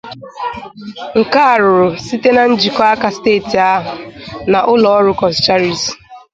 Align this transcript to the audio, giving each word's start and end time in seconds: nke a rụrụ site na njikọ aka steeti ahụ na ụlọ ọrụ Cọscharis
nke 1.19 1.39
a 1.51 1.53
rụrụ 1.61 1.87
site 2.05 2.29
na 2.35 2.43
njikọ 2.51 2.81
aka 2.93 3.09
steeti 3.17 3.57
ahụ 3.73 3.93
na 4.51 4.59
ụlọ 4.73 4.89
ọrụ 4.97 5.11
Cọscharis 5.19 5.81